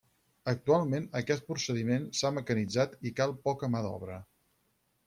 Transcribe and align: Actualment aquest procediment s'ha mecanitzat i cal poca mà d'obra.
Actualment 0.53 1.05
aquest 1.19 1.45
procediment 1.51 2.09
s'ha 2.21 2.33
mecanitzat 2.39 2.97
i 3.11 3.13
cal 3.21 3.39
poca 3.47 3.73
mà 3.77 3.87
d'obra. 3.91 4.19